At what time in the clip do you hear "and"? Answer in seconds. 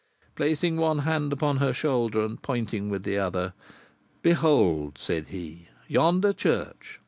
2.25-2.41